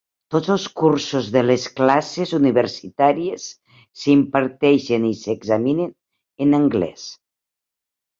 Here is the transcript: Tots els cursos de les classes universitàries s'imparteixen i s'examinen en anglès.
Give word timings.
Tots 0.33 0.51
els 0.53 0.63
cursos 0.83 1.25
de 1.33 1.41
les 1.49 1.65
classes 1.79 2.31
universitàries 2.37 3.45
s'imparteixen 4.05 5.05
i 5.11 5.13
s'examinen 5.19 5.93
en 6.47 6.57
anglès. 6.61 7.05